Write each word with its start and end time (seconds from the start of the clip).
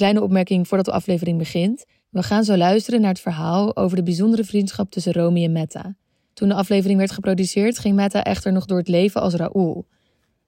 kleine 0.00 0.22
opmerking 0.22 0.68
voordat 0.68 0.86
de 0.86 0.92
aflevering 0.92 1.38
begint. 1.38 1.84
We 2.08 2.22
gaan 2.22 2.44
zo 2.44 2.56
luisteren 2.56 3.00
naar 3.00 3.10
het 3.10 3.20
verhaal 3.20 3.76
over 3.76 3.96
de 3.96 4.02
bijzondere 4.02 4.44
vriendschap 4.44 4.90
tussen 4.90 5.12
Romy 5.12 5.44
en 5.44 5.52
Metta. 5.52 5.96
Toen 6.32 6.48
de 6.48 6.54
aflevering 6.54 6.98
werd 6.98 7.10
geproduceerd, 7.10 7.78
ging 7.78 7.94
Metta 7.94 8.24
echter 8.24 8.52
nog 8.52 8.64
door 8.64 8.78
het 8.78 8.88
leven 8.88 9.20
als 9.20 9.34
Raoul. 9.34 9.86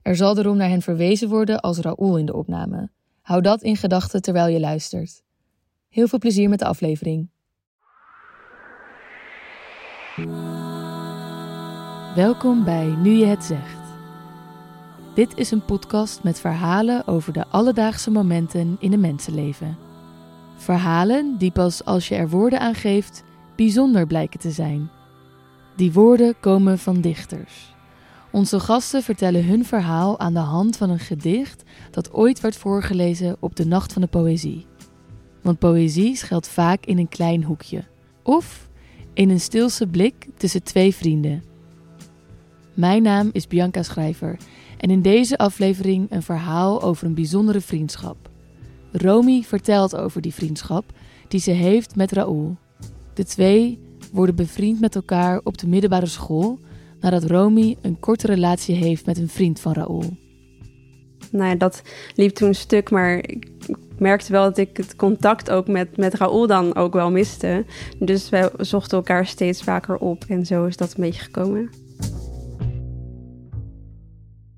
Er 0.03 0.17
zal 0.17 0.35
daarom 0.35 0.57
naar 0.57 0.69
hen 0.69 0.83
verwezen 0.83 1.29
worden 1.29 1.61
als 1.61 1.79
Raoul 1.79 2.19
in 2.19 2.27
de 2.27 2.35
opname. 2.35 2.91
Hou 3.21 3.41
dat 3.41 3.62
in 3.62 3.77
gedachten 3.77 4.23
terwijl 4.23 4.49
je 4.49 4.61
luistert. 4.61 5.23
Heel 5.89 6.09
veel 6.09 6.19
plezier 6.19 6.48
met 6.48 6.59
de 6.59 6.64
aflevering. 6.64 7.30
Welkom 12.14 12.64
bij 12.64 12.87
Nu 12.87 13.11
je 13.11 13.27
het 13.27 13.45
zegt. 13.45 13.82
Dit 15.14 15.32
is 15.36 15.50
een 15.50 15.64
podcast 15.64 16.22
met 16.22 16.40
verhalen 16.40 17.06
over 17.06 17.32
de 17.32 17.46
alledaagse 17.46 18.11
momenten 18.11 18.76
in 18.79 18.92
een 18.92 19.00
mensenleven. 19.00 19.76
Verhalen 20.56 21.36
die 21.39 21.50
pas 21.50 21.84
als 21.84 22.08
je 22.08 22.14
er 22.14 22.29
woorden 22.29 22.61
aan 22.61 22.75
geeft 22.75 23.25
bijzonder 23.56 24.06
blijken 24.06 24.40
te 24.40 24.50
zijn. 24.50 24.90
Die 25.76 25.93
woorden 25.93 26.34
komen 26.40 26.79
van 26.79 27.00
dichters. 27.00 27.75
Onze 28.30 28.61
gasten 28.61 29.03
vertellen 29.03 29.44
hun 29.44 29.64
verhaal 29.64 30.18
aan 30.18 30.34
de 30.34 30.40
hand 30.40 30.76
van 30.76 30.90
een 30.90 30.98
gedicht 30.98 31.62
dat 31.90 32.12
ooit 32.12 32.41
werd 32.41 32.56
voorgelezen 32.56 33.36
op 33.41 33.56
de 33.56 33.67
Nacht 33.67 33.92
van 33.92 34.03
de 34.03 34.08
Poëzie. 34.08 34.67
Want 35.42 35.58
poëzie 35.58 36.17
schuilt 36.17 36.48
vaak 36.48 36.86
in 36.86 36.98
een 36.98 37.08
klein 37.08 37.44
hoekje. 37.44 37.84
Of 38.22 38.69
in 39.14 39.31
een 39.31 39.41
stilse 39.41 39.86
blik 39.86 40.28
tussen 40.36 40.62
twee 40.62 40.94
vrienden. 40.94 41.52
Mijn 42.75 43.03
naam 43.03 43.31
is 43.33 43.47
Bianca 43.47 43.83
Schrijver 43.83 44.36
en 44.78 44.91
in 44.91 45.03
deze 45.03 45.39
aflevering 45.39 46.06
een 46.11 46.22
verhaal 46.22 46.83
over 46.83 47.06
een 47.06 47.14
bijzondere 47.14 47.61
vriendschap. 47.61 48.31
Romy 48.92 49.42
vertelt 49.42 49.97
over 49.97 50.20
die 50.20 50.34
vriendschap 50.34 50.84
die 51.28 51.41
ze 51.41 51.50
heeft 51.50 51.97
met 51.97 52.12
Raoul. 52.12 52.56
De 53.14 53.25
twee 53.25 53.78
worden 54.12 54.34
bevriend 54.34 54.81
met 54.81 54.95
elkaar 54.95 55.41
op 55.45 55.59
de 55.59 55.69
middelbare 55.69 56.06
school 56.06 56.59
nadat 57.00 57.25
Romy 57.25 57.77
een 57.81 58.00
korte 58.00 58.27
relatie 58.27 58.75
heeft 58.75 59.06
met 59.06 59.19
een 59.19 59.28
vriend 59.28 59.61
van 59.61 59.73
Raoul. 59.73 60.17
Nou 61.31 61.48
ja, 61.48 61.55
dat 61.55 61.83
liep 62.15 62.34
toen 62.34 62.55
stuk, 62.55 62.91
maar 62.91 63.17
ik 63.17 63.48
merkte 63.98 64.33
wel 64.33 64.45
dat 64.45 64.59
ik 64.59 64.77
het 64.77 64.97
contact 64.97 65.50
ook 65.50 65.69
met, 65.69 65.97
met 65.97 66.15
Raoul 66.15 66.47
dan 66.47 66.75
ook 66.75 66.93
wel 66.93 67.11
miste. 67.11 67.65
Dus 67.98 68.28
we 68.28 68.53
zochten 68.59 68.97
elkaar 68.97 69.27
steeds 69.27 69.62
vaker 69.62 69.97
op 69.97 70.25
en 70.28 70.47
zo 70.47 70.67
is 70.67 70.77
dat 70.77 70.95
een 70.95 71.05
beetje 71.05 71.23
gekomen. 71.23 71.70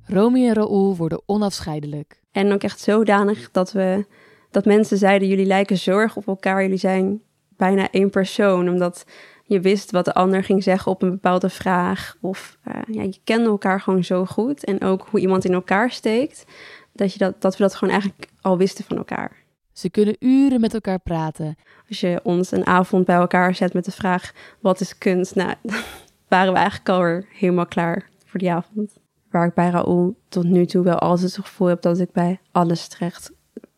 Romy 0.06 0.46
en 0.46 0.54
Raoul 0.54 0.96
worden 0.96 1.22
onafscheidelijk. 1.26 2.20
En 2.32 2.52
ook 2.52 2.62
echt 2.62 2.80
zodanig 2.80 3.50
dat 3.50 3.72
we 3.72 4.06
dat 4.50 4.64
mensen 4.64 4.98
zeiden: 4.98 5.28
jullie 5.28 5.46
lijken 5.46 5.78
zorg 5.78 6.16
op 6.16 6.26
elkaar, 6.26 6.62
jullie 6.62 6.78
zijn 6.78 7.22
bijna 7.56 7.90
één 7.90 8.10
persoon, 8.10 8.68
omdat 8.68 9.04
je 9.44 9.60
wist 9.60 9.90
wat 9.90 10.04
de 10.04 10.14
ander 10.14 10.44
ging 10.44 10.62
zeggen 10.62 10.92
op 10.92 11.02
een 11.02 11.10
bepaalde 11.10 11.48
vraag. 11.48 12.16
Of 12.20 12.58
uh, 12.68 12.74
ja, 12.94 13.02
je 13.02 13.18
kende 13.24 13.48
elkaar 13.48 13.80
gewoon 13.80 14.04
zo 14.04 14.24
goed. 14.24 14.64
En 14.64 14.82
ook 14.82 15.06
hoe 15.10 15.20
iemand 15.20 15.44
in 15.44 15.52
elkaar 15.52 15.90
steekt. 15.90 16.44
Dat, 16.92 17.12
je 17.12 17.18
dat, 17.18 17.40
dat 17.40 17.56
we 17.56 17.62
dat 17.62 17.74
gewoon 17.74 17.92
eigenlijk 17.92 18.28
al 18.40 18.56
wisten 18.56 18.84
van 18.84 18.96
elkaar. 18.96 19.42
Ze 19.72 19.90
kunnen 19.90 20.16
uren 20.18 20.60
met 20.60 20.74
elkaar 20.74 20.98
praten. 20.98 21.56
Als 21.88 22.00
je 22.00 22.20
ons 22.22 22.50
een 22.50 22.66
avond 22.66 23.04
bij 23.04 23.16
elkaar 23.16 23.54
zet 23.54 23.72
met 23.72 23.84
de 23.84 23.90
vraag: 23.90 24.32
wat 24.60 24.80
is 24.80 24.98
kunst? 24.98 25.34
Nou, 25.34 25.54
waren 26.28 26.52
we 26.52 26.58
eigenlijk 26.58 26.88
alweer 26.88 27.26
helemaal 27.32 27.66
klaar 27.66 28.08
voor 28.24 28.38
die 28.38 28.52
avond. 28.52 29.02
Waar 29.34 29.46
ik 29.46 29.54
bij 29.54 29.70
Raoul 29.70 30.16
tot 30.28 30.44
nu 30.44 30.66
toe 30.66 30.84
wel 30.84 30.98
altijd 30.98 31.36
het 31.36 31.46
gevoel 31.46 31.68
heb 31.68 31.82
dat 31.82 31.98
ik 31.98 32.12
bij 32.12 32.40
alles 32.52 32.88
terecht 32.88 33.32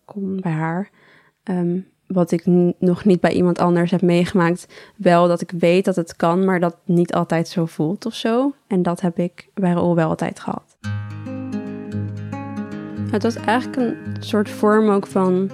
kom 0.05 0.41
bij 0.41 0.53
haar. 0.53 0.91
Um, 1.45 1.87
wat 2.07 2.31
ik 2.31 2.43
nog 2.79 3.05
niet 3.05 3.21
bij 3.21 3.33
iemand 3.33 3.59
anders 3.59 3.91
heb 3.91 4.03
meegemaakt. 4.03 4.67
Wel 4.97 5.29
dat 5.29 5.41
ik 5.41 5.51
weet 5.51 5.85
dat 5.85 5.97
het 5.97 6.17
kan, 6.17 6.45
maar 6.45 6.61
dat 6.61 6.77
niet 6.85 7.15
altijd 7.15 7.49
zo 7.49 7.67
voelt 7.67 8.07
of 8.07 8.15
zo. 8.15 8.55
En 8.67 8.83
dat 8.83 9.01
heb 9.01 9.19
ik 9.19 9.49
bij 9.55 9.73
Raoul 9.73 9.95
wel 9.95 10.09
altijd 10.09 10.41
gehad. 10.41 10.77
Het 13.11 13.23
was 13.23 13.37
eigenlijk 13.37 13.77
een 13.77 14.17
soort 14.23 14.51
vorm 14.51 14.89
ook 14.89 15.07
van 15.07 15.51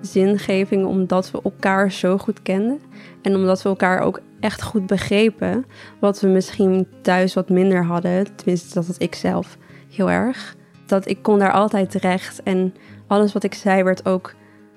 zingeving, 0.00 0.86
omdat 0.86 1.30
we 1.30 1.42
elkaar 1.42 1.92
zo 1.92 2.18
goed 2.18 2.42
kenden. 2.42 2.80
En 3.22 3.34
omdat 3.34 3.62
we 3.62 3.68
elkaar 3.68 4.00
ook 4.00 4.20
echt 4.42 4.62
goed 4.62 4.86
begrepen. 4.86 5.64
Wat 6.00 6.20
we 6.20 6.28
misschien 6.28 6.86
thuis 7.02 7.34
wat 7.34 7.48
minder 7.48 7.84
hadden. 7.84 8.36
Tenminste, 8.36 8.74
dat 8.74 8.86
had 8.86 9.02
ik 9.02 9.14
zelf 9.14 9.58
heel 9.90 10.10
erg. 10.10 10.56
Dat 10.86 11.08
ik 11.08 11.22
kon 11.22 11.38
daar 11.38 11.52
altijd 11.52 11.90
terecht. 11.90 12.42
En 12.42 12.74
alles 13.06 13.32
wat 13.32 13.44
ik 13.44 13.54
zei 13.54 13.82
werd 13.82 14.06
ook 14.08 14.34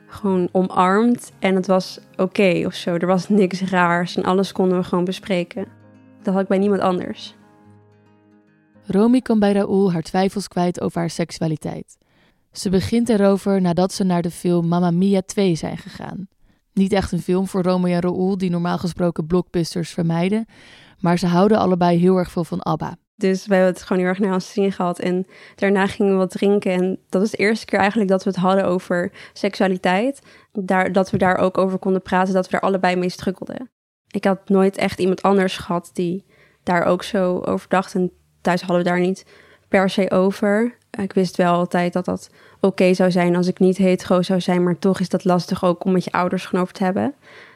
gewoon 0.08 0.50
omarmd 0.52 1.32
en 1.40 1.56
het 1.56 1.68
was 1.68 2.00
oké 2.16 2.64
of 2.66 2.74
zo. 2.74 2.94
Er 2.94 3.08
was 3.08 3.30
niks 3.30 3.62
raars 3.62 4.16
en 4.16 4.24
alles 4.24 4.52
konden 4.52 4.78
we 4.78 4.84
gewoon 4.84 5.06
bespreken. 5.06 5.68
Dat 6.22 6.34
had 6.34 6.44
ik 6.44 6.50
bij 6.50 6.58
niemand 6.58 6.82
anders. 6.82 7.36
Romy 8.88 9.22
kan 9.22 9.40
bij 9.40 9.52
Raoul 9.52 9.92
haar 9.92 10.02
twijfels 10.02 10.48
kwijt 10.48 10.82
over 10.82 11.00
haar 11.00 11.10
seksualiteit. 11.10 11.98
Ze 12.52 12.70
begint 12.70 13.10
erover 13.10 13.62
nadat 13.62 13.94
ze 13.94 14.04
naar 14.04 14.22
de 14.22 14.32
film 14.32 14.68
Mamma 14.68 14.92
Mia 14.92 15.22
2 15.22 15.56
zijn 15.56 15.78
gegaan. 15.78 16.28
Niet 16.76 16.94
echt 16.94 17.12
een 17.12 17.22
film 17.22 17.48
voor 17.48 17.64
Romy 17.64 17.94
en 17.94 18.02
Raoul, 18.02 18.38
die 18.38 18.50
normaal 18.50 18.78
gesproken 18.78 19.28
blockbusters 19.28 19.90
vermijden, 19.90 20.46
maar 21.00 21.20
ze 21.20 21.28
houden 21.28 21.58
allebei 21.58 21.98
heel 21.98 22.18
erg 22.18 22.32
veel 22.32 22.44
van 22.44 22.62
ABBA. 22.62 22.98
Dus 23.18 23.46
we 23.46 23.56
hebben 23.56 23.74
het 23.74 23.82
gewoon 23.84 24.02
heel 24.02 24.12
erg 24.12 24.20
naar 24.20 24.34
ons 24.34 24.52
zin 24.52 24.72
gehad. 24.72 25.00
En 25.00 25.28
daarna 25.56 25.88
gingen 25.88 26.12
we 26.12 26.18
wat 26.18 26.32
drinken. 26.32 26.72
En 26.72 27.00
dat 27.10 27.22
was 27.22 27.32
de 27.32 27.38
eerste 27.38 27.66
keer 27.66 27.80
eigenlijk 27.80 28.10
dat 28.10 28.24
we 28.24 28.30
het 28.30 28.40
hadden 28.40 28.66
over 28.66 29.12
seksualiteit. 29.34 30.22
Daar, 30.52 30.92
dat 30.92 31.12
we 31.12 31.18
daar 31.18 31.38
ook 31.38 31.58
over 31.58 31.80
konden 31.80 32.02
praten, 32.02 32.34
dat 32.34 32.46
we 32.46 32.52
daar 32.52 32.62
allebei 32.62 32.96
mee 32.96 33.10
strukkelden. 33.10 33.70
Ik 34.08 34.24
had 34.24 34.50
nooit 34.50 34.78
echt 34.78 35.00
iemand 35.00 35.22
anders 35.22 35.58
gehad 35.58 35.90
die 35.94 36.26
daar 36.64 36.84
ook 36.84 37.04
zo 37.04 37.40
over 37.40 37.70
dacht. 37.70 37.96
En 37.96 38.12
thuis 38.42 38.62
hadden 38.62 38.78
we 38.78 38.90
daar 38.90 39.00
niet 39.00 39.26
per 39.68 39.90
se 39.90 40.12
over. 40.12 40.78
Ik 41.02 41.14
wist 41.14 41.36
wel 41.36 41.54
altijd 41.54 41.94
dat 41.94 42.06
dat 42.06 42.30
oké 42.60 42.94
zou 42.94 43.12
zijn 43.12 43.36
als 43.36 43.48
ik 43.48 43.60
niet 43.60 43.78
hetero 43.78 44.22
zou 44.22 44.42
zijn. 44.42 44.64
Maar 44.64 44.80
toch 44.80 45.00
is 45.00 45.10
dat 45.10 45.24
lastig 45.24 45.64
ook 45.64 45.86
om 45.86 45.92
met 45.92 46.04
je 46.04 46.12
ouders 46.12 46.46
gewoon 46.46 46.62
over 46.62 46.74
te 46.74 46.84
hebben. 46.84 47.14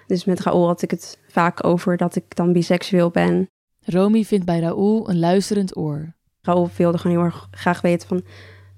Dus 0.07 0.25
met 0.25 0.39
Raoul 0.39 0.67
had 0.67 0.81
ik 0.81 0.91
het 0.91 1.19
vaak 1.27 1.63
over 1.63 1.97
dat 1.97 2.15
ik 2.15 2.35
dan 2.35 2.53
biseksueel 2.53 3.09
ben. 3.09 3.49
Romy 3.85 4.23
vindt 4.23 4.45
bij 4.45 4.59
Raoul 4.59 5.09
een 5.09 5.19
luisterend 5.19 5.77
oor. 5.77 6.13
Raoul 6.41 6.69
wilde 6.77 6.97
gewoon 6.97 7.17
heel 7.17 7.25
erg 7.25 7.47
graag 7.51 7.81
weten 7.81 8.07
van... 8.07 8.21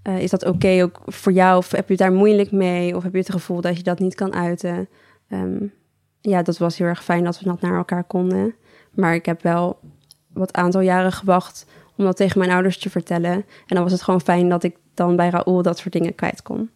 Uh, 0.08 0.22
is 0.22 0.30
dat 0.30 0.46
oké 0.46 0.84
ook 0.84 1.02
voor 1.06 1.32
jou? 1.32 1.58
Of 1.58 1.72
heb 1.72 1.88
je 1.88 1.94
het 1.94 2.02
daar 2.02 2.12
moeilijk 2.12 2.52
mee? 2.52 2.96
Of 2.96 3.04
heb 3.04 3.12
je 3.12 3.18
het 3.18 3.32
gevoel 3.32 3.62
dat 3.62 3.78
je 3.78 3.84
dat 3.84 4.00
niet 4.00 4.16
kan 4.16 4.34
uiten? 4.34 4.90
Um, 5.30 5.74
ja, 6.22 6.42
dat 6.42 6.58
was 6.58 6.78
heel 6.78 6.88
erg 6.88 7.04
fijn 7.04 7.24
dat 7.24 7.40
we 7.40 7.46
dat 7.46 7.62
naar 7.62 7.78
elkaar 7.78 8.04
konden. 8.04 8.56
Maar 8.92 9.14
ik 9.14 9.26
heb 9.26 9.42
wel 9.42 9.80
wat 10.34 10.54
aantal 10.54 10.82
jaren 10.82 11.12
gewacht 11.12 11.66
om 11.98 12.06
dat 12.06 12.16
tegen 12.16 12.40
mijn 12.40 12.52
ouders 12.52 12.78
te 12.78 12.90
vertellen. 12.90 13.32
En 13.32 13.46
dan 13.76 13.84
was 13.84 13.92
het 13.92 14.02
gewoon 14.02 14.22
fijn 14.22 14.50
dat 14.50 14.64
ik 14.64 14.78
dan 14.94 15.16
bij 15.16 15.30
Raoul 15.30 15.62
dat 15.62 15.78
soort 15.78 15.94
dingen 15.94 16.16
kwijt 16.16 16.42
kon. 16.42 16.70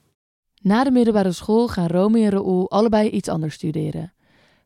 Na 0.62 0.84
de 0.84 0.92
middelbare 0.92 1.32
school 1.32 1.68
gaan 1.68 1.88
Romy 1.88 2.24
en 2.24 2.30
Raoul 2.30 2.70
allebei 2.70 3.10
iets 3.10 3.30
anders 3.30 3.54
studeren. 3.54 4.14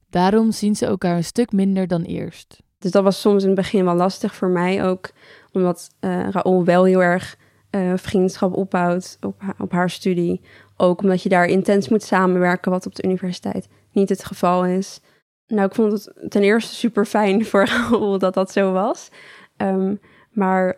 Daarom 0.10 0.52
zien 0.52 0.76
ze 0.76 0.86
elkaar 0.86 1.16
een 1.16 1.24
stuk 1.24 1.52
minder 1.52 1.88
dan 1.88 2.02
eerst. 2.02 2.62
Dus 2.78 2.92
dat 2.92 3.04
was 3.04 3.22
soms 3.22 3.42
in 3.42 3.48
het 3.48 3.58
begin 3.58 3.86
wel 3.86 3.96
lastig 3.96 4.36
voor 4.36 4.50
mij 4.50 4.86
ook, 4.86 5.12
omdat 5.52 5.90
uh, 6.00 6.30
Raoul 6.30 6.64
wel 6.64 6.84
heel 6.84 7.04
erg 7.04 7.38
uh, 7.72 7.94
vriendschap 7.96 8.56
opbouwt 8.56 9.18
op, 9.22 9.42
op 9.58 9.72
haar 9.72 9.90
studie. 9.90 10.42
Ook 10.78 11.02
omdat 11.02 11.24
je 11.24 11.30
daar 11.30 11.46
intens 11.46 11.90
moet 11.90 12.04
samenwerken, 12.04 12.72
wat 12.72 12.86
op 12.86 12.96
de 12.96 13.04
universiteit 13.04 13.68
niet 13.92 14.10
het 14.10 14.26
geval 14.26 14.66
is. 14.66 15.02
Nou, 15.48 15.68
ik 15.68 15.76
vond 15.76 15.92
het 15.92 16.32
ten 16.32 16.42
eerste 16.42 16.76
super 16.76 17.06
fijn 17.06 17.46
voor 17.50 17.66
Raoul 17.66 18.20
dat 18.20 18.34
dat 18.34 18.52
zo 18.52 18.72
was. 18.72 19.10
Um, 19.58 20.00
maar 20.30 20.78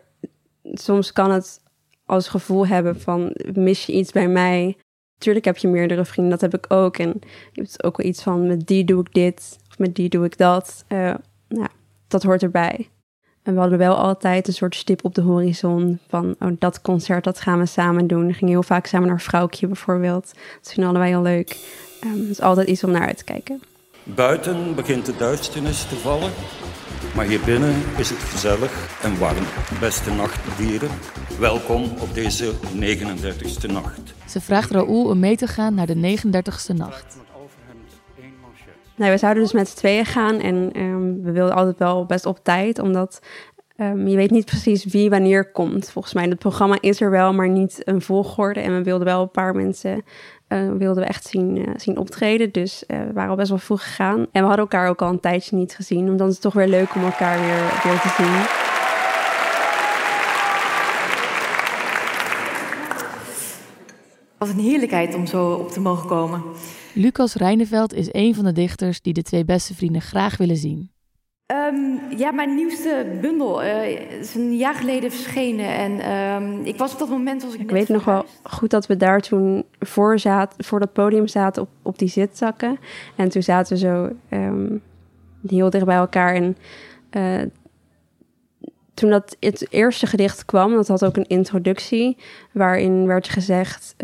soms 0.62 1.12
kan 1.12 1.30
het 1.30 1.60
als 2.06 2.28
gevoel 2.28 2.66
hebben 2.66 3.00
van 3.00 3.36
mis 3.54 3.86
je 3.86 3.92
iets 3.92 4.12
bij 4.12 4.28
mij. 4.28 4.76
Tuurlijk 5.18 5.44
heb 5.44 5.56
je 5.56 5.68
meerdere 5.68 6.04
vrienden, 6.04 6.38
dat 6.38 6.52
heb 6.52 6.64
ik 6.64 6.72
ook. 6.72 6.96
En 6.96 7.20
je 7.52 7.60
hebt 7.60 7.84
ook 7.84 7.96
wel 7.96 8.06
iets 8.06 8.22
van 8.22 8.46
met 8.46 8.66
die 8.66 8.84
doe 8.84 9.00
ik 9.00 9.12
dit 9.12 9.58
of 9.70 9.78
met 9.78 9.94
die 9.94 10.08
doe 10.08 10.24
ik 10.24 10.38
dat. 10.38 10.84
Uh, 10.88 11.14
dat 12.08 12.22
hoort 12.22 12.42
erbij. 12.42 12.88
En 13.42 13.54
we 13.54 13.60
hadden 13.60 13.78
wel 13.78 13.96
altijd 13.96 14.46
een 14.46 14.52
soort 14.52 14.74
stip 14.74 15.04
op 15.04 15.14
de 15.14 15.20
horizon 15.20 15.98
van 16.08 16.34
oh, 16.38 16.50
dat 16.58 16.80
concert, 16.80 17.24
dat 17.24 17.40
gaan 17.40 17.58
we 17.58 17.66
samen 17.66 18.06
doen. 18.06 18.26
We 18.26 18.32
gingen 18.32 18.52
heel 18.52 18.62
vaak 18.62 18.86
samen 18.86 19.08
naar 19.08 19.20
Vrouwtje 19.20 19.66
bijvoorbeeld. 19.66 20.32
Dat 20.62 20.72
vinden 20.72 20.90
allebei 20.90 21.10
heel 21.10 21.22
leuk. 21.22 21.56
Het 22.00 22.28
is 22.30 22.40
altijd 22.40 22.68
iets 22.68 22.84
om 22.84 22.90
naar 22.90 23.06
uit 23.06 23.16
te 23.16 23.24
kijken. 23.24 23.62
Buiten 24.04 24.74
begint 24.74 25.06
de 25.06 25.16
duisternis 25.16 25.84
te 25.84 25.96
vallen, 25.96 26.30
maar 27.14 27.24
hier 27.24 27.40
binnen 27.40 27.74
is 27.96 28.10
het 28.10 28.18
gezellig 28.18 29.00
en 29.02 29.18
warm. 29.18 29.44
Beste 29.80 30.10
nachtdieren, 30.10 30.88
welkom 31.38 31.82
op 31.82 32.14
deze 32.14 32.52
39ste 32.74 33.70
nacht. 33.72 34.14
Ze 34.28 34.40
vraagt 34.40 34.70
Raoul 34.70 35.04
om 35.04 35.18
mee 35.18 35.36
te 35.36 35.46
gaan 35.46 35.74
naar 35.74 35.86
de 35.86 36.18
39ste 36.18 36.76
nacht. 36.76 37.16
Nee, 38.96 39.10
we 39.10 39.16
zouden 39.16 39.42
dus 39.42 39.52
met 39.52 39.68
z'n 39.68 39.76
tweeën 39.76 40.06
gaan 40.06 40.40
en 40.40 40.80
um, 40.80 41.22
we 41.22 41.30
wilden 41.30 41.54
altijd 41.54 41.78
wel 41.78 42.06
best 42.06 42.26
op 42.26 42.38
tijd, 42.42 42.78
omdat 42.78 43.20
um, 43.76 44.08
je 44.08 44.16
weet 44.16 44.30
niet 44.30 44.44
precies 44.44 44.84
wie 44.84 45.10
wanneer 45.10 45.50
komt. 45.52 45.90
Volgens 45.90 46.14
mij, 46.14 46.24
het 46.24 46.38
programma 46.38 46.76
is 46.80 47.00
er 47.00 47.10
wel, 47.10 47.32
maar 47.32 47.48
niet 47.48 47.82
een 47.84 48.02
volgorde. 48.02 48.60
En 48.60 48.76
we 48.76 48.82
wilden 48.82 49.06
wel 49.06 49.22
een 49.22 49.30
paar 49.30 49.54
mensen 49.54 50.04
uh, 50.52 50.72
wilden 50.78 51.02
we 51.02 51.08
echt 51.08 51.26
zien, 51.26 51.56
uh, 51.56 51.68
zien 51.76 51.98
optreden. 51.98 52.52
Dus 52.52 52.84
uh, 52.86 52.98
we 52.98 53.12
waren 53.12 53.30
al 53.30 53.36
best 53.36 53.48
wel 53.48 53.58
vroeg 53.58 53.82
gegaan. 53.82 54.18
En 54.18 54.26
we 54.32 54.38
hadden 54.38 54.58
elkaar 54.58 54.88
ook 54.88 55.02
al 55.02 55.08
een 55.08 55.20
tijdje 55.20 55.56
niet 55.56 55.74
gezien. 55.74 56.08
Omdat 56.08 56.28
het 56.28 56.40
toch 56.40 56.54
weer 56.54 56.68
leuk 56.68 56.94
om 56.94 57.04
elkaar 57.04 57.40
weer, 57.40 57.80
weer 57.84 58.00
te 58.00 58.14
zien. 58.16 58.60
Wat 64.38 64.48
een 64.48 64.58
heerlijkheid 64.58 65.14
om 65.14 65.26
zo 65.26 65.52
op 65.52 65.70
te 65.70 65.80
mogen 65.80 66.08
komen. 66.08 66.42
Lucas 66.94 67.34
Reineveld 67.34 67.94
is 67.94 68.08
een 68.12 68.34
van 68.34 68.44
de 68.44 68.52
dichters 68.52 69.00
die 69.00 69.12
de 69.12 69.22
twee 69.22 69.44
beste 69.44 69.74
vrienden 69.74 70.02
graag 70.02 70.36
willen 70.36 70.56
zien. 70.56 70.90
Um, 71.52 72.00
ja, 72.16 72.30
mijn 72.30 72.54
nieuwste 72.54 73.18
bundel 73.20 73.64
uh, 73.64 74.18
is 74.20 74.34
een 74.34 74.56
jaar 74.56 74.74
geleden 74.74 75.10
verschenen. 75.10 75.66
En 75.66 76.12
um, 76.12 76.64
ik 76.64 76.76
was 76.76 76.92
op 76.92 76.98
dat 76.98 77.08
moment... 77.08 77.42
Was 77.42 77.54
ik 77.54 77.60
ik 77.60 77.70
weet 77.70 77.88
nog 77.88 78.04
wel 78.04 78.24
goed 78.42 78.70
dat 78.70 78.86
we 78.86 78.96
daar 78.96 79.20
toen 79.20 79.64
voor, 79.80 80.18
zaten, 80.18 80.64
voor 80.64 80.80
dat 80.80 80.92
podium 80.92 81.26
zaten 81.26 81.62
op, 81.62 81.68
op 81.82 81.98
die 81.98 82.08
zitzakken. 82.08 82.78
En 83.16 83.28
toen 83.28 83.42
zaten 83.42 83.72
we 83.72 83.78
zo 83.78 84.10
um, 84.30 84.82
heel 85.46 85.70
dicht 85.70 85.84
bij 85.84 85.96
elkaar. 85.96 86.34
En 86.34 86.56
uh, 87.10 87.42
toen 88.94 89.10
dat 89.10 89.36
het 89.40 89.66
eerste 89.70 90.06
gedicht 90.06 90.44
kwam, 90.44 90.74
dat 90.74 90.88
had 90.88 91.04
ook 91.04 91.16
een 91.16 91.28
introductie... 91.28 92.16
waarin 92.52 93.06
werd 93.06 93.28
gezegd 93.28 93.94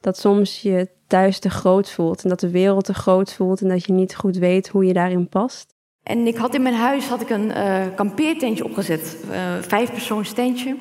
dat 0.00 0.18
soms 0.18 0.62
je 0.62 0.88
thuis 1.06 1.38
te 1.38 1.50
groot 1.50 1.90
voelt... 1.90 2.22
en 2.22 2.28
dat 2.28 2.40
de 2.40 2.50
wereld 2.50 2.84
te 2.84 2.94
groot 2.94 3.32
voelt... 3.32 3.60
en 3.60 3.68
dat 3.68 3.84
je 3.84 3.92
niet 3.92 4.16
goed 4.16 4.36
weet 4.36 4.68
hoe 4.68 4.84
je 4.84 4.92
daarin 4.92 5.28
past. 5.28 5.74
En 6.06 6.26
ik 6.26 6.36
had 6.36 6.54
in 6.54 6.62
mijn 6.62 6.74
huis 6.74 7.08
had 7.08 7.20
ik 7.20 7.30
een 7.30 7.48
uh, 7.48 7.82
kampeertentje 7.94 8.64
opgezet, 8.64 9.16
uh, 9.30 9.54
vijf 9.60 9.90
persoons 9.90 10.32
tentje. 10.32 10.76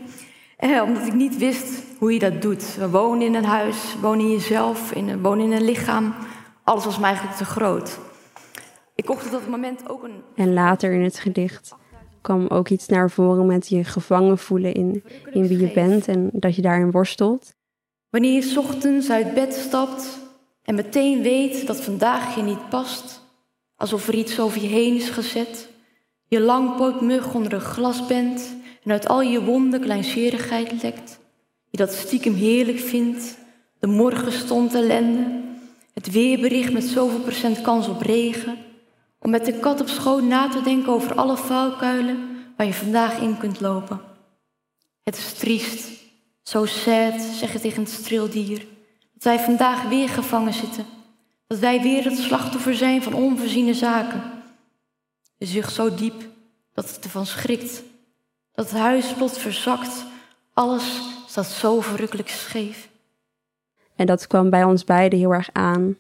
Uh, 0.60 0.84
omdat 0.84 1.08
ik 1.08 1.14
niet 1.14 1.38
wist 1.38 1.84
hoe 1.98 2.14
je 2.14 2.20
dat 2.20 2.42
doet. 2.42 2.76
We 2.76 2.90
wonen 2.90 3.26
in 3.26 3.36
een 3.36 3.46
huis, 3.46 3.96
wonen 4.02 4.26
in 4.26 4.32
jezelf, 4.32 4.92
in, 4.92 5.22
wonen 5.22 5.46
in 5.46 5.52
een 5.52 5.66
lichaam. 5.66 6.14
Alles 6.64 6.86
was 6.86 7.00
me 7.00 7.06
eigenlijk 7.06 7.38
te 7.38 7.46
groot. 7.46 8.00
Ik 8.96 9.06
kocht 9.06 9.26
op 9.26 9.32
dat 9.32 9.48
moment 9.48 9.90
ook 9.90 10.04
een... 10.04 10.22
En 10.36 10.54
later 10.54 10.94
in 10.94 11.04
het 11.04 11.20
gedicht 11.20 11.76
kwam 12.22 12.48
ook 12.48 12.70
iets 12.70 12.88
naar 12.88 13.12
voren 13.12 13.46
met 13.46 13.68
je 13.68 13.84
gevangen 13.84 14.38
voelen 14.38 14.74
in, 14.74 15.04
in 15.32 15.48
wie 15.48 15.60
je 15.60 15.72
bent 15.72 16.08
en 16.08 16.30
dat 16.34 16.56
je 16.56 16.62
daarin 16.62 16.92
worstelt. 16.92 17.54
Wanneer 18.10 18.44
je 18.44 18.60
ochtends 18.60 19.10
uit 19.10 19.34
bed 19.34 19.54
stapt 19.54 20.20
en 20.64 20.76
meteen 20.76 21.22
weet 21.22 21.68
dat 21.68 21.82
vandaag 21.82 22.36
je 22.36 22.42
niet 22.42 22.70
past 22.70 23.24
alsof 23.76 24.08
er 24.08 24.14
iets 24.14 24.40
over 24.40 24.62
je 24.62 24.68
heen 24.68 24.96
is 24.96 25.10
gezet. 25.10 25.70
Je 26.28 26.40
langpootmug 26.40 27.34
onder 27.34 27.54
een 27.54 27.62
glas 27.62 28.06
bent 28.06 28.56
en 28.84 28.92
uit 28.92 29.08
al 29.08 29.22
je 29.22 29.44
wonden 29.44 29.82
kleinserigheid 29.82 30.82
lekt. 30.82 31.20
Je 31.70 31.78
dat 31.78 31.94
stiekem 31.94 32.34
heerlijk 32.34 32.80
vindt, 32.80 33.38
de 33.80 33.88
morgenstond 33.88 34.74
ellende, 34.74 35.42
het 35.94 36.12
weerbericht 36.12 36.74
met 36.74 36.84
zoveel 36.84 37.20
procent 37.20 37.62
kans 37.62 37.88
op 37.88 38.02
regen. 38.02 38.58
Om 39.20 39.30
met 39.30 39.46
de 39.46 39.60
kat 39.60 39.82
op 39.82 39.88
schoot 39.88 40.24
na 40.24 40.50
te 40.50 40.62
denken 40.62 40.94
over 40.94 41.16
alle 41.16 41.38
vuilkuilen 41.38 42.30
waar 42.58 42.68
je 42.68 42.74
vandaag 42.74 43.20
in 43.20 43.38
kunt 43.38 43.60
lopen. 43.60 44.02
Het 45.04 45.18
is 45.18 45.34
triest, 45.34 45.92
zo 46.44 46.66
sad, 46.66 47.22
zeg 47.22 47.54
je 47.54 47.60
tegen 47.60 47.84
het 47.84 47.92
streeldier, 47.92 48.66
dat 49.14 49.24
wij 49.24 49.40
vandaag 49.40 49.84
weer 49.84 50.10
gevangen 50.10 50.54
zitten 50.54 50.86
dat 51.48 51.60
wij 51.60 51.82
weer 51.82 52.04
het 52.04 52.18
slachtoffer 52.18 52.76
zijn 52.76 53.04
van 53.04 53.14
onvoorziene 53.14 53.74
zaken. 53.74 54.22
De 55.38 55.46
zucht 55.46 55.74
zo 55.74 55.96
diep 55.96 56.24
dat 56.74 56.96
het 56.96 57.04
ervan 57.04 57.26
schrikt. 57.26 57.84
Dat 58.54 58.70
het 58.70 58.80
huis 58.80 59.14
plots 59.14 59.40
verzakt. 59.40 60.06
Alles 60.54 61.02
staat 61.28 61.46
zo 61.46 61.82
verrukkelijk 61.82 62.30
scheef. 62.30 62.90
En 63.96 64.06
dat 64.06 64.28
kwam 64.28 64.50
bij 64.50 64.64
ons 64.64 64.84
beiden 64.84 65.20
heel 65.20 65.34
erg 65.34 65.50
aan. 65.52 65.98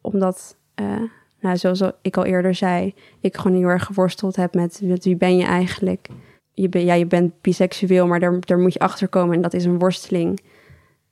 Omdat, 0.00 0.56
uh, 0.80 1.02
nou, 1.40 1.56
zoals 1.56 1.82
ik 2.02 2.16
al 2.16 2.24
eerder 2.24 2.54
zei, 2.54 2.94
ik 3.20 3.36
gewoon 3.36 3.56
heel 3.56 3.68
erg 3.68 3.84
geworsteld 3.84 4.36
heb 4.36 4.54
met, 4.54 4.80
met 4.82 5.04
wie 5.04 5.16
ben 5.16 5.36
je 5.36 5.44
eigenlijk. 5.44 6.08
Je, 6.52 6.68
ben, 6.68 6.84
ja, 6.84 6.94
je 6.94 7.06
bent 7.06 7.40
biseksueel, 7.40 8.06
maar 8.06 8.20
daar, 8.20 8.40
daar 8.40 8.58
moet 8.58 8.72
je 8.72 8.78
achter 8.78 9.08
komen 9.08 9.34
en 9.34 9.42
dat 9.42 9.54
is 9.54 9.64
een 9.64 9.78
worsteling. 9.78 10.40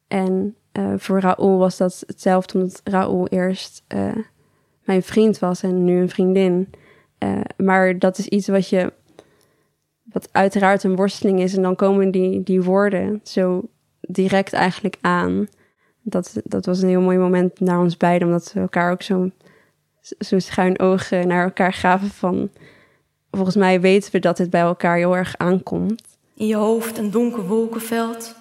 En 0.08 0.56
uh, 0.78 0.94
voor 0.96 1.20
Raoul 1.20 1.58
was 1.58 1.76
dat 1.76 2.02
hetzelfde, 2.06 2.58
omdat 2.58 2.80
Raoul 2.84 3.28
eerst 3.28 3.82
uh, 3.94 4.12
mijn 4.84 5.02
vriend 5.02 5.38
was 5.38 5.62
en 5.62 5.84
nu 5.84 6.00
een 6.00 6.08
vriendin. 6.08 6.70
Uh, 7.18 7.40
maar 7.56 7.98
dat 7.98 8.18
is 8.18 8.26
iets 8.26 8.48
wat 8.48 8.68
je, 8.68 8.92
wat 10.02 10.28
uiteraard 10.32 10.82
een 10.82 10.96
worsteling 10.96 11.40
is. 11.40 11.56
En 11.56 11.62
dan 11.62 11.76
komen 11.76 12.10
die, 12.10 12.42
die 12.42 12.62
woorden 12.62 13.20
zo 13.22 13.68
direct 14.00 14.52
eigenlijk 14.52 14.96
aan. 15.00 15.46
Dat, 16.02 16.40
dat 16.44 16.66
was 16.66 16.82
een 16.82 16.88
heel 16.88 17.00
mooi 17.00 17.18
moment 17.18 17.60
naar 17.60 17.80
ons 17.80 17.96
beiden, 17.96 18.28
omdat 18.28 18.52
we 18.52 18.60
elkaar 18.60 18.92
ook 18.92 19.02
zo'n 19.02 19.32
zo 20.18 20.38
schuin 20.38 20.78
ogen 20.78 21.28
naar 21.28 21.44
elkaar 21.44 21.72
gaven 21.72 22.10
van... 22.10 22.50
Volgens 23.30 23.56
mij 23.56 23.80
weten 23.80 24.12
we 24.12 24.18
dat 24.18 24.38
het 24.38 24.50
bij 24.50 24.60
elkaar 24.60 24.96
heel 24.96 25.16
erg 25.16 25.36
aankomt. 25.36 26.02
In 26.34 26.46
je 26.46 26.56
hoofd 26.56 26.98
een 26.98 27.10
donker 27.10 27.46
wolkenveld 27.46 28.34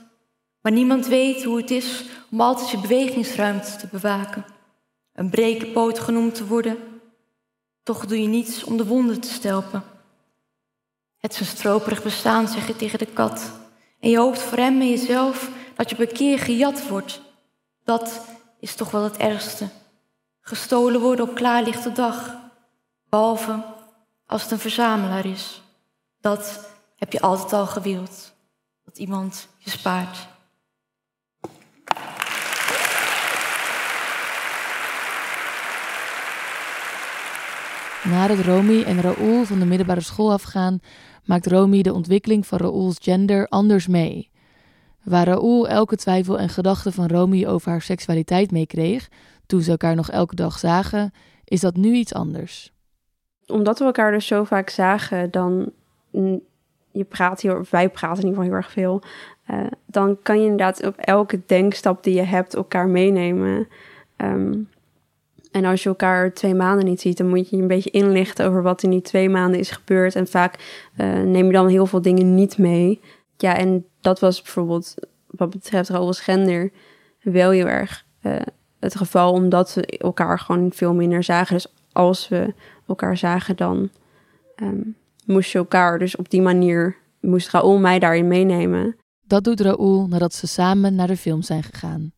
maar 0.63 0.71
niemand 0.71 1.07
weet 1.07 1.43
hoe 1.43 1.57
het 1.57 1.71
is 1.71 2.03
om 2.31 2.41
altijd 2.41 2.69
je 2.69 2.77
bewegingsruimte 2.77 3.75
te 3.75 3.87
bewaken. 3.87 4.45
Een 5.13 5.29
brekenpoot 5.29 5.99
genoemd 5.99 6.35
te 6.35 6.47
worden. 6.47 6.77
Toch 7.83 8.05
doe 8.05 8.21
je 8.21 8.27
niets 8.27 8.63
om 8.63 8.77
de 8.77 8.85
wonden 8.85 9.19
te 9.19 9.27
stelpen. 9.27 9.83
Het 11.17 11.33
is 11.33 11.39
een 11.39 11.45
stroperig 11.45 12.03
bestaan, 12.03 12.47
zeg 12.47 12.67
je 12.67 12.75
tegen 12.75 12.99
de 12.99 13.05
kat. 13.05 13.51
En 13.99 14.09
je 14.09 14.17
hoopt 14.17 14.39
voor 14.39 14.57
hem 14.57 14.81
en 14.81 14.89
jezelf 14.89 15.51
dat 15.75 15.89
je 15.89 16.03
op 16.03 16.13
keer 16.13 16.39
gejat 16.39 16.87
wordt. 16.87 17.21
Dat 17.83 18.21
is 18.59 18.75
toch 18.75 18.91
wel 18.91 19.03
het 19.03 19.17
ergste. 19.17 19.69
Gestolen 20.41 21.01
worden 21.01 21.29
op 21.29 21.35
klaarlichte 21.35 21.91
dag. 21.91 22.35
Behalve 23.09 23.63
als 24.25 24.41
het 24.41 24.51
een 24.51 24.59
verzamelaar 24.59 25.25
is. 25.25 25.61
Dat 26.21 26.69
heb 26.95 27.11
je 27.11 27.21
altijd 27.21 27.53
al 27.53 27.65
gewild. 27.65 28.33
Dat 28.85 28.97
iemand 28.97 29.47
je 29.57 29.69
spaart. 29.69 30.31
Nadat 38.09 38.39
Romy 38.39 38.81
en 38.81 39.01
Raoul 39.01 39.43
van 39.43 39.59
de 39.59 39.65
middelbare 39.65 40.01
school 40.01 40.31
afgaan, 40.31 40.79
maakt 41.25 41.47
Romy 41.47 41.81
de 41.81 41.93
ontwikkeling 41.93 42.47
van 42.47 42.57
Raoul's 42.57 42.97
gender 43.01 43.47
anders 43.47 43.87
mee. 43.87 44.29
Waar 45.03 45.25
Raoul 45.25 45.67
elke 45.67 45.95
twijfel 45.95 46.39
en 46.39 46.49
gedachte 46.49 46.91
van 46.91 47.07
Romy 47.07 47.45
over 47.45 47.69
haar 47.69 47.81
seksualiteit 47.81 48.51
meekreeg, 48.51 49.09
toen 49.45 49.61
ze 49.61 49.71
elkaar 49.71 49.95
nog 49.95 50.09
elke 50.09 50.35
dag 50.35 50.59
zagen, 50.59 51.13
is 51.43 51.59
dat 51.59 51.75
nu 51.75 51.93
iets 51.93 52.13
anders. 52.13 52.73
Omdat 53.47 53.79
we 53.79 53.85
elkaar 53.85 54.11
dus 54.11 54.27
zo 54.27 54.43
vaak 54.43 54.69
zagen, 54.69 55.31
dan 55.31 55.71
je 56.91 57.03
praat 57.03 57.41
heel, 57.41 57.65
wij 57.69 57.89
praten 57.89 58.23
in 58.23 58.29
ieder 58.29 58.43
geval 58.43 58.43
heel 58.43 58.63
erg 58.63 58.71
veel, 58.71 59.01
uh, 59.51 59.67
dan 59.85 60.17
kan 60.21 60.37
je 60.37 60.43
inderdaad 60.43 60.85
op 60.85 60.97
elke 60.97 61.41
denkstap 61.45 62.03
die 62.03 62.15
je 62.15 62.21
hebt 62.23 62.55
elkaar 62.55 62.87
meenemen. 62.87 63.67
Um, 64.17 64.69
en 65.53 65.65
als 65.65 65.83
je 65.83 65.89
elkaar 65.89 66.33
twee 66.33 66.53
maanden 66.53 66.85
niet 66.85 67.01
ziet, 67.01 67.17
dan 67.17 67.27
moet 67.27 67.49
je 67.49 67.55
je 67.55 67.61
een 67.61 67.67
beetje 67.67 67.89
inlichten 67.89 68.45
over 68.45 68.61
wat 68.61 68.83
in 68.83 68.89
die 68.89 69.01
twee 69.01 69.29
maanden 69.29 69.59
is 69.59 69.71
gebeurd. 69.71 70.15
En 70.15 70.27
vaak 70.27 70.81
uh, 70.97 71.21
neem 71.21 71.45
je 71.45 71.51
dan 71.51 71.67
heel 71.67 71.85
veel 71.85 72.01
dingen 72.01 72.35
niet 72.35 72.57
mee. 72.57 73.01
Ja, 73.37 73.57
en 73.57 73.85
dat 74.01 74.19
was 74.19 74.41
bijvoorbeeld 74.41 74.93
wat 75.27 75.49
betreft 75.49 75.89
Raoul's 75.89 76.19
gender 76.19 76.71
wel 77.21 77.51
heel 77.51 77.67
erg 77.67 78.05
uh, 78.21 78.35
het 78.79 78.95
geval, 78.95 79.31
omdat 79.31 79.73
we 79.73 79.85
elkaar 79.97 80.39
gewoon 80.39 80.71
veel 80.73 80.93
minder 80.93 81.23
zagen. 81.23 81.53
Dus 81.53 81.73
als 81.91 82.27
we 82.27 82.53
elkaar 82.87 83.17
zagen, 83.17 83.55
dan 83.55 83.89
um, 84.55 84.95
moest 85.25 85.51
je 85.51 85.57
elkaar 85.57 85.99
dus 85.99 86.15
op 86.15 86.29
die 86.29 86.41
manier, 86.41 86.95
moest 87.19 87.49
Raoul 87.49 87.79
mij 87.79 87.99
daarin 87.99 88.27
meenemen. 88.27 88.95
Dat 89.27 89.43
doet 89.43 89.61
Raoul 89.61 90.07
nadat 90.07 90.33
ze 90.33 90.47
samen 90.47 90.95
naar 90.95 91.07
de 91.07 91.17
film 91.17 91.41
zijn 91.41 91.63
gegaan. 91.63 92.11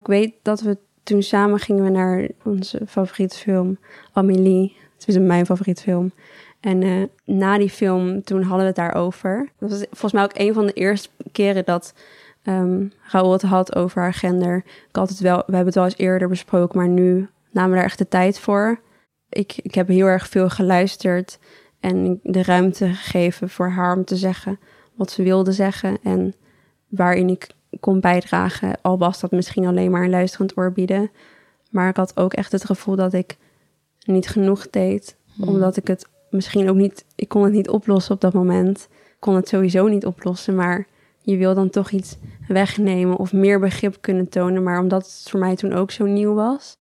Ik 0.00 0.06
weet 0.06 0.34
dat 0.42 0.60
we 0.60 0.78
toen 1.02 1.22
samen 1.22 1.58
gingen 1.58 1.84
we 1.84 1.90
naar 1.90 2.28
onze 2.44 2.80
favoriete 2.86 3.36
film, 3.36 3.78
Amélie. 4.12 4.76
Het 4.98 5.08
is 5.08 5.18
mijn 5.18 5.46
favoriete 5.46 5.82
film. 5.82 6.12
En 6.60 6.82
uh, 6.82 7.04
na 7.24 7.58
die 7.58 7.70
film, 7.70 8.22
toen 8.22 8.42
hadden 8.42 8.60
we 8.60 8.66
het 8.66 8.76
daarover. 8.76 9.48
Dat 9.58 9.70
was 9.70 9.78
volgens 9.90 10.12
mij 10.12 10.22
ook 10.22 10.38
een 10.38 10.54
van 10.54 10.66
de 10.66 10.72
eerste 10.72 11.08
keren 11.32 11.64
dat 11.64 11.94
um, 12.44 12.92
Raoul 13.02 13.32
het 13.32 13.42
had 13.42 13.76
over 13.76 14.02
haar 14.02 14.14
gender. 14.14 14.56
Ik 14.88 15.18
wel, 15.18 15.36
we 15.36 15.42
hebben 15.44 15.64
het 15.64 15.74
wel 15.74 15.84
eens 15.84 15.96
eerder 15.96 16.28
besproken, 16.28 16.78
maar 16.78 16.88
nu 16.88 17.28
namen 17.50 17.70
we 17.70 17.76
daar 17.76 17.84
echt 17.84 17.98
de 17.98 18.08
tijd 18.08 18.38
voor. 18.38 18.80
Ik, 19.28 19.56
ik 19.62 19.74
heb 19.74 19.88
heel 19.88 20.06
erg 20.06 20.28
veel 20.28 20.48
geluisterd 20.48 21.38
en 21.80 22.20
de 22.22 22.42
ruimte 22.42 22.86
gegeven 22.86 23.48
voor 23.48 23.68
haar 23.68 23.96
om 23.96 24.04
te 24.04 24.16
zeggen 24.16 24.58
wat 24.94 25.10
ze 25.10 25.22
wilde 25.22 25.52
zeggen. 25.52 25.98
En 26.02 26.34
waarin 26.88 27.28
ik 27.28 27.48
kon 27.80 28.00
bijdragen. 28.00 28.78
Al 28.82 28.98
was 28.98 29.20
dat 29.20 29.30
misschien 29.30 29.66
alleen 29.66 29.90
maar 29.90 30.02
een 30.02 30.10
luisterend 30.10 30.56
oor 30.56 30.72
bieden. 30.72 31.10
Maar 31.70 31.88
ik 31.88 31.96
had 31.96 32.16
ook 32.16 32.32
echt 32.32 32.52
het 32.52 32.64
gevoel 32.64 32.96
dat 32.96 33.12
ik 33.12 33.36
niet 34.04 34.28
genoeg 34.28 34.70
deed. 34.70 35.16
Hmm. 35.34 35.48
Omdat 35.48 35.76
ik 35.76 35.86
het 35.86 36.08
misschien 36.30 36.68
ook 36.68 36.76
niet... 36.76 37.04
Ik 37.14 37.28
kon 37.28 37.44
het 37.44 37.52
niet 37.52 37.68
oplossen 37.68 38.14
op 38.14 38.20
dat 38.20 38.32
moment. 38.32 38.88
Ik 38.90 39.16
kon 39.18 39.34
het 39.34 39.48
sowieso 39.48 39.88
niet 39.88 40.06
oplossen. 40.06 40.54
Maar 40.54 40.86
je 41.20 41.36
wil 41.36 41.54
dan 41.54 41.70
toch 41.70 41.90
iets 41.90 42.16
wegnemen 42.48 43.16
of 43.16 43.32
meer 43.32 43.60
begrip 43.60 43.96
kunnen 44.00 44.28
tonen. 44.28 44.62
Maar 44.62 44.80
omdat 44.80 45.02
het 45.02 45.30
voor 45.30 45.40
mij 45.40 45.56
toen 45.56 45.72
ook 45.72 45.90
zo 45.90 46.04
nieuw 46.04 46.34
was, 46.34 46.76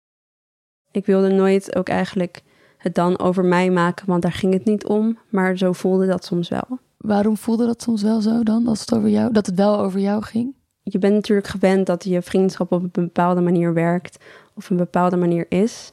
ik 0.92 1.06
wilde 1.06 1.30
nooit 1.30 1.76
ook 1.76 1.88
eigenlijk 1.88 2.42
het 2.78 2.96
dan 2.96 3.20
over 3.20 3.46
mij 3.46 3.70
maken, 3.70 4.06
want 4.08 4.22
daar 4.22 4.32
ging 4.32 4.54
het 4.54 4.66
niet 4.66 4.86
om. 4.86 5.18
Maar 5.30 5.58
zo 5.58 5.74
voelde 5.74 6.08
dat 6.08 6.26
soms 6.26 6.50
wel. 6.50 6.80
Waarom 6.98 7.38
voelde 7.38 7.66
dat 7.66 7.82
soms 7.82 8.02
wel 8.02 8.22
zo 8.22 8.44
dan, 8.44 8.68
als 8.68 8.80
het 8.80 8.94
over 8.94 9.10
jou, 9.10 9.32
dat 9.32 9.46
het 9.46 9.56
wel 9.56 9.80
over 9.80 10.00
jou 10.00 10.24
ging? 10.24 10.55
Je 10.88 11.00
bent 11.00 11.14
natuurlijk 11.14 11.48
gewend 11.48 11.86
dat 11.86 12.04
je 12.04 12.22
vriendschap 12.22 12.72
op 12.72 12.82
een 12.82 12.90
bepaalde 12.92 13.42
manier 13.42 13.74
werkt 13.74 14.24
of 14.54 14.70
een 14.70 14.78
bepaalde 14.78 15.18
manier 15.18 15.46
is. 15.50 15.92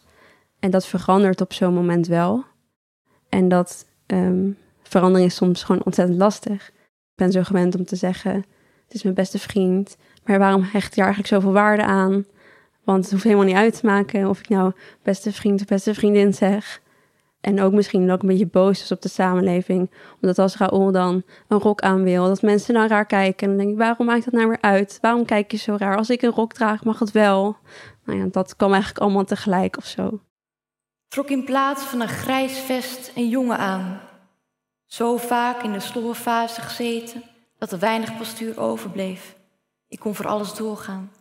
En 0.59 0.71
dat 0.71 0.87
verandert 0.87 1.41
op 1.41 1.53
zo'n 1.53 1.75
moment 1.75 2.07
wel. 2.07 2.45
En 3.29 3.49
dat 3.49 3.87
um, 4.07 4.59
verandering 4.83 5.31
is 5.31 5.37
soms 5.37 5.63
gewoon 5.63 5.85
ontzettend 5.85 6.19
lastig. 6.19 6.69
Ik 6.69 7.15
ben 7.15 7.33
zo 7.33 7.43
gewend 7.43 7.75
om 7.77 7.85
te 7.85 7.97
zeggen: 7.97 8.35
Het 8.85 8.95
is 8.95 9.03
mijn 9.03 9.15
beste 9.15 9.39
vriend. 9.39 9.97
Maar 10.25 10.39
waarom 10.39 10.63
hecht 10.63 10.95
je 10.95 11.01
eigenlijk 11.01 11.33
zoveel 11.33 11.53
waarde 11.53 11.85
aan? 11.85 12.25
Want 12.85 13.03
het 13.03 13.13
hoeft 13.13 13.25
helemaal 13.25 13.45
niet 13.45 13.57
uit 13.57 13.79
te 13.79 13.87
maken 13.87 14.29
of 14.29 14.39
ik 14.39 14.49
nou 14.49 14.73
beste 15.03 15.33
vriend 15.33 15.61
of 15.61 15.67
beste 15.67 15.95
vriendin 15.95 16.35
zeg. 16.35 16.81
En 17.43 17.61
ook 17.61 17.73
misschien 17.73 18.11
ook 18.11 18.23
een 18.23 18.29
beetje 18.29 18.47
boos 18.47 18.83
is 18.83 18.93
op 18.93 19.03
de 19.03 19.09
samenleving. 19.09 19.91
Omdat 20.21 20.39
als 20.39 20.57
Raoul 20.57 20.93
dan 20.93 21.23
een 21.49 21.59
rok 21.59 21.81
aan 21.81 22.03
wil, 22.03 22.27
dat 22.27 22.43
mensen 22.43 22.75
dan 22.75 22.87
raar 22.87 23.07
kijken. 23.07 23.47
En 23.47 23.49
dan 23.49 23.59
denk 23.59 23.71
ik, 23.71 23.79
waarom 23.79 24.07
maakt 24.07 24.25
dat 24.25 24.35
nou 24.35 24.49
weer 24.49 24.61
uit? 24.61 24.99
Waarom 25.01 25.25
kijk 25.25 25.51
je 25.51 25.57
zo 25.57 25.75
raar? 25.79 25.97
Als 25.97 26.11
ik 26.11 26.23
een 26.23 26.31
rok 26.31 26.53
draag, 26.53 26.85
mag 26.85 26.99
het 26.99 27.11
wel. 27.11 27.57
Nou 28.05 28.19
ja, 28.19 28.27
dat 28.31 28.57
kwam 28.57 28.73
eigenlijk 28.73 29.03
allemaal 29.03 29.25
tegelijk 29.25 29.77
of 29.77 29.85
zo. 29.85 30.21
Trok 31.09 31.31
in 31.31 31.45
plaats 31.45 31.83
van 31.83 32.01
een 32.01 32.09
grijs 32.09 32.59
vest 32.59 33.13
een 33.15 33.29
jongen 33.29 33.59
aan. 33.59 34.01
Zo 34.87 35.17
vaak 35.17 35.63
in 35.63 35.73
de 35.73 35.81
slobberfase 35.81 36.61
gezeten 36.61 37.23
dat 37.59 37.73
er 37.73 37.79
weinig 37.79 38.17
postuur 38.17 38.61
overbleef. 38.61 39.37
Ik 39.89 40.01
kon 40.01 40.15
voor 40.15 40.27
alles 40.27 40.55
doorgaan. 40.55 41.13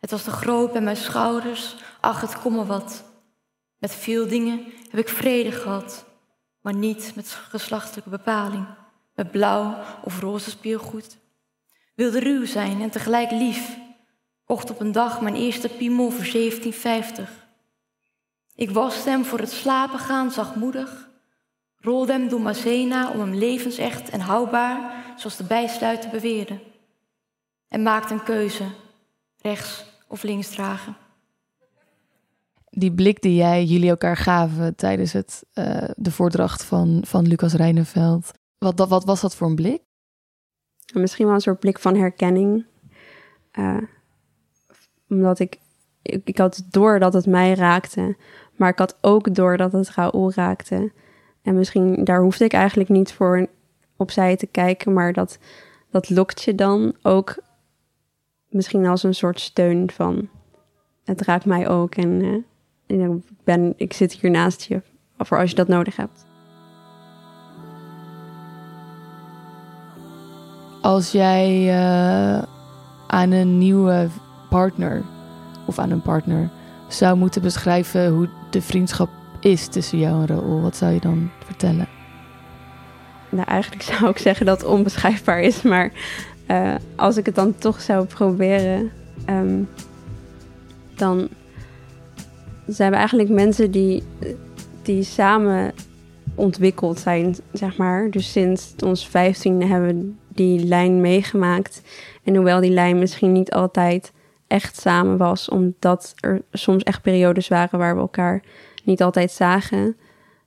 Het 0.00 0.10
was 0.10 0.22
te 0.22 0.30
groot 0.30 0.72
bij 0.72 0.80
mijn 0.80 0.96
schouders, 0.96 1.76
ach, 2.00 2.20
het 2.20 2.40
kom 2.40 2.54
maar 2.54 2.66
wat. 2.66 3.04
Met 3.78 3.94
veel 3.94 4.28
dingen 4.28 4.64
heb 4.90 5.00
ik 5.00 5.08
vrede 5.08 5.52
gehad, 5.52 6.04
maar 6.60 6.74
niet 6.74 7.12
met 7.14 7.30
geslachtelijke 7.30 8.10
bepaling, 8.10 8.66
met 9.14 9.30
blauw 9.30 9.76
of 10.02 10.20
roze 10.20 10.50
speelgoed. 10.50 11.18
Wilde 11.94 12.20
ruw 12.20 12.46
zijn 12.46 12.82
en 12.82 12.90
tegelijk 12.90 13.30
lief. 13.30 13.78
Kocht 14.44 14.70
op 14.70 14.80
een 14.80 14.92
dag 14.92 15.20
mijn 15.20 15.34
eerste 15.34 15.68
piemel 15.68 16.10
voor 16.10 16.32
1750. 16.32 17.46
Ik 18.54 18.70
waste 18.70 19.10
hem 19.10 19.24
voor 19.24 19.38
het 19.38 19.50
slapen 19.50 19.98
gaan 19.98 20.30
zachtmoedig, 20.30 21.08
rolde 21.76 22.12
hem 22.12 22.28
door 22.28 22.40
Mazena 22.40 23.10
om 23.10 23.20
hem 23.20 23.34
levensecht 23.34 24.10
en 24.10 24.20
houdbaar, 24.20 25.04
zoals 25.16 25.36
de 25.36 25.44
bijsluiter 25.44 26.10
beweerde. 26.10 26.60
En 27.68 27.82
maakte 27.82 28.12
een 28.12 28.22
keuze, 28.22 28.64
rechts 29.36 29.84
of 30.08 30.22
links 30.22 30.48
dragen 30.48 30.96
die 32.76 32.92
blik 32.92 33.22
die 33.22 33.34
jij 33.34 33.64
jullie 33.64 33.88
elkaar 33.88 34.16
gaven 34.16 34.74
tijdens 34.74 35.12
het, 35.12 35.44
uh, 35.54 35.84
de 35.96 36.10
voordracht 36.10 36.64
van, 36.64 37.02
van 37.06 37.26
Lucas 37.26 37.54
Reineveld. 37.54 38.30
Wat, 38.58 38.88
wat 38.88 39.04
was 39.04 39.20
dat 39.20 39.34
voor 39.34 39.46
een 39.46 39.54
blik? 39.54 39.82
Misschien 40.92 41.26
wel 41.26 41.34
een 41.34 41.40
soort 41.40 41.60
blik 41.60 41.78
van 41.78 41.96
herkenning. 41.96 42.66
Uh, 43.58 43.82
omdat 45.08 45.38
ik, 45.38 45.58
ik, 46.02 46.20
ik 46.24 46.38
had 46.38 46.62
door 46.70 46.98
dat 46.98 47.12
het 47.12 47.26
mij 47.26 47.54
raakte. 47.54 48.16
Maar 48.56 48.68
ik 48.68 48.78
had 48.78 48.98
ook 49.00 49.34
door 49.34 49.56
dat 49.56 49.72
het 49.72 49.90
Raoul 49.90 50.32
raakte. 50.32 50.92
En 51.42 51.54
misschien 51.54 52.04
daar 52.04 52.20
hoefde 52.20 52.44
ik 52.44 52.52
eigenlijk 52.52 52.88
niet 52.88 53.12
voor 53.12 53.46
opzij 53.96 54.36
te 54.36 54.46
kijken. 54.46 54.92
Maar 54.92 55.12
dat, 55.12 55.38
dat 55.90 56.10
lokt 56.10 56.42
je 56.42 56.54
dan 56.54 56.94
ook 57.02 57.38
misschien 58.48 58.86
als 58.86 59.02
een 59.02 59.14
soort 59.14 59.40
steun 59.40 59.90
van... 59.90 60.28
Het 61.04 61.20
raakt 61.20 61.44
mij 61.44 61.68
ook 61.68 61.94
en 61.94 62.22
uh, 62.22 62.42
ik, 62.86 63.10
ben, 63.44 63.74
ik 63.76 63.92
zit 63.92 64.12
hier 64.12 64.30
naast 64.30 64.62
je 64.62 64.82
voor 65.18 65.38
als 65.38 65.50
je 65.50 65.56
dat 65.56 65.68
nodig 65.68 65.96
hebt. 65.96 66.26
Als 70.80 71.12
jij 71.12 71.66
uh, 71.66 72.42
aan 73.06 73.30
een 73.30 73.58
nieuwe 73.58 74.08
partner 74.50 75.02
of 75.66 75.78
aan 75.78 75.90
een 75.90 76.02
partner 76.02 76.50
zou 76.88 77.16
moeten 77.16 77.42
beschrijven 77.42 78.08
hoe 78.08 78.28
de 78.50 78.62
vriendschap 78.62 79.08
is 79.40 79.66
tussen 79.66 79.98
jou 79.98 80.20
en 80.20 80.26
Raoul, 80.26 80.60
wat 80.60 80.76
zou 80.76 80.92
je 80.92 81.00
dan 81.00 81.30
vertellen? 81.44 81.88
Nou, 83.28 83.48
eigenlijk 83.48 83.82
zou 83.90 84.10
ik 84.10 84.18
zeggen 84.18 84.46
dat 84.46 84.60
het 84.60 84.70
onbeschrijfbaar 84.70 85.40
is, 85.40 85.62
maar 85.62 85.92
uh, 86.50 86.74
als 86.96 87.16
ik 87.16 87.26
het 87.26 87.34
dan 87.34 87.54
toch 87.54 87.80
zou 87.80 88.06
proberen, 88.06 88.90
um, 89.28 89.68
dan 90.94 91.28
zijn 92.66 92.90
we 92.90 92.96
eigenlijk 92.96 93.28
mensen 93.28 93.70
die, 93.70 94.02
die 94.82 95.02
samen 95.02 95.72
ontwikkeld 96.34 96.98
zijn, 96.98 97.36
zeg 97.52 97.76
maar. 97.76 98.10
Dus 98.10 98.32
sinds 98.32 98.74
ons 98.84 99.08
vijftiende 99.08 99.66
hebben 99.66 99.96
we 99.96 100.12
die 100.28 100.64
lijn 100.64 101.00
meegemaakt. 101.00 101.82
En 102.22 102.34
hoewel 102.34 102.60
die 102.60 102.70
lijn 102.70 102.98
misschien 102.98 103.32
niet 103.32 103.52
altijd 103.52 104.12
echt 104.46 104.80
samen 104.80 105.16
was, 105.16 105.48
omdat 105.48 106.14
er 106.20 106.42
soms 106.52 106.82
echt 106.82 107.02
periodes 107.02 107.48
waren 107.48 107.78
waar 107.78 107.94
we 107.94 108.00
elkaar 108.00 108.42
niet 108.84 109.02
altijd 109.02 109.30
zagen, 109.30 109.96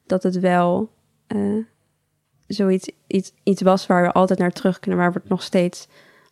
dat 0.05 0.24
het 0.24 0.39
wel 0.39 0.89
uh, 1.27 1.65
zoiets 2.47 2.89
iets, 3.07 3.33
iets 3.43 3.62
was 3.62 3.88
waar 3.88 4.03
we 4.03 4.12
altijd 4.12 4.39
naar 4.39 4.51
terug 4.51 4.79
kunnen, 4.79 5.00
waar 5.00 5.13
we 5.13 5.19
het 5.19 5.29
nog 5.29 5.43
steeds 5.43 5.88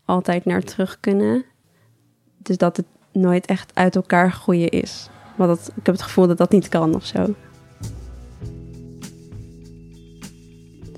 altijd 0.05 0.45
naar 0.45 0.61
terug 0.61 0.99
kunnen. 0.99 1.45
Dus 2.37 2.57
dat 2.57 2.77
het 2.77 2.85
nooit 3.11 3.45
echt 3.45 3.71
uit 3.73 3.95
elkaar 3.95 4.31
groeien 4.31 4.69
is. 4.69 5.09
Maar 5.35 5.47
dat, 5.47 5.71
ik 5.75 5.85
heb 5.85 5.95
het 5.95 6.03
gevoel 6.03 6.27
dat 6.27 6.37
dat 6.37 6.51
niet 6.51 6.69
kan 6.69 6.95
of 6.95 7.05
zo. 7.05 7.33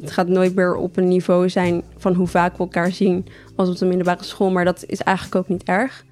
Het 0.01 0.12
gaat 0.12 0.27
nooit 0.27 0.56
meer 0.56 0.75
op 0.75 0.98
een 0.98 1.08
niveau 1.08 1.50
zijn 1.50 1.84
van 1.98 2.13
hoe 2.13 2.27
vaak 2.27 2.51
we 2.51 2.58
elkaar 2.58 2.91
zien 2.91 3.25
als 3.56 3.70
op 3.70 3.77
de 3.77 3.86
middelbare 3.86 4.24
school. 4.24 4.51
Maar 4.51 4.65
dat 4.65 4.84
is 4.86 5.01
eigenlijk 5.01 5.36
ook 5.36 5.48
niet 5.48 5.63
erg. 5.63 6.06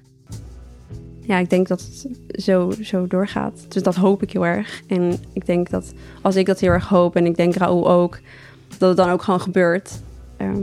Ja, 1.20 1.38
ik 1.38 1.50
denk 1.50 1.68
dat 1.68 1.80
het 1.80 2.18
zo, 2.42 2.70
zo 2.82 3.06
doorgaat. 3.06 3.66
Dus 3.68 3.82
dat 3.82 3.94
hoop 3.94 4.22
ik 4.22 4.32
heel 4.32 4.46
erg. 4.46 4.82
En 4.86 5.18
ik 5.32 5.46
denk 5.46 5.70
dat 5.70 5.92
als 6.22 6.36
ik 6.36 6.46
dat 6.46 6.60
heel 6.60 6.70
erg 6.70 6.88
hoop 6.88 7.16
en 7.16 7.26
ik 7.26 7.36
denk 7.36 7.54
Raoul 7.54 7.90
ook, 7.90 8.20
dat 8.78 8.88
het 8.88 8.96
dan 8.96 9.10
ook 9.10 9.22
gewoon 9.22 9.40
gebeurt. 9.40 10.00
Uh, 10.40 10.56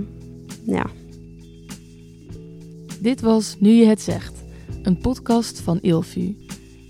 ja. 0.66 0.86
Dit 3.00 3.22
was 3.22 3.56
Nu 3.60 3.70
je 3.70 3.86
het 3.86 4.02
zegt, 4.02 4.44
een 4.84 4.98
podcast 4.98 5.60
van 5.60 5.80
Ilvu. 5.82 6.36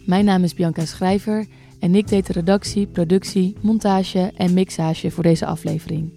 Mijn 0.05 0.25
naam 0.25 0.43
is 0.43 0.53
Bianca 0.53 0.85
Schrijver 0.85 1.45
en 1.79 1.95
ik 1.95 2.07
deed 2.07 2.27
de 2.27 2.33
redactie, 2.33 2.87
productie, 2.87 3.55
montage 3.61 4.31
en 4.35 4.53
mixage 4.53 5.11
voor 5.11 5.23
deze 5.23 5.45
aflevering. 5.45 6.11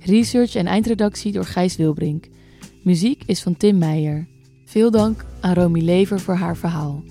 Research 0.00 0.54
en 0.54 0.66
eindredactie 0.66 1.32
door 1.32 1.44
Gijs 1.44 1.76
Wilbrink. 1.76 2.26
Muziek 2.82 3.22
is 3.26 3.42
van 3.42 3.56
Tim 3.56 3.78
Meijer. 3.78 4.28
Veel 4.64 4.90
dank 4.90 5.24
aan 5.40 5.54
Romy 5.54 5.80
Lever 5.80 6.20
voor 6.20 6.34
haar 6.34 6.56
verhaal. 6.56 7.02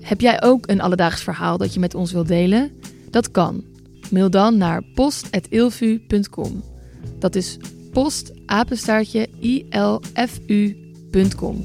Heb 0.00 0.20
jij 0.20 0.42
ook 0.42 0.68
een 0.68 0.80
alledaags 0.80 1.22
verhaal 1.22 1.58
dat 1.58 1.74
je 1.74 1.80
met 1.80 1.94
ons 1.94 2.12
wilt 2.12 2.28
delen? 2.28 2.70
Dat 3.10 3.30
kan. 3.30 3.64
Mail 4.10 4.30
dan 4.30 4.56
naar 4.56 4.82
post.ilfu.com. 4.94 6.62
Dat 7.18 7.34
is 7.34 7.58
post 7.92 8.32
ilfu.com. 10.46 11.64